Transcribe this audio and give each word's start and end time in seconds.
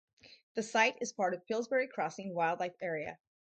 The 0.55 0.63
site 0.63 0.97
is 0.99 1.13
part 1.13 1.35
of 1.35 1.45
Pillsbury 1.45 1.87
Crossing 1.87 2.33
Wildlife 2.33 2.73
Area. 2.81 3.19